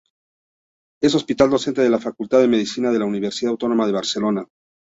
Es 1.03 1.13
hospital 1.13 1.51
docente 1.51 1.83
de 1.83 1.89
la 1.91 1.99
Facultad 1.99 2.39
de 2.39 2.47
Medicina 2.47 2.89
de 2.91 2.97
la 2.97 3.05
Universidad 3.05 3.51
Autónoma 3.51 3.85
de 3.85 3.91
Barcelona. 3.93 4.47